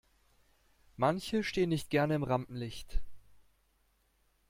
[0.97, 3.03] Manche stehen nicht gerne im Rampenlicht.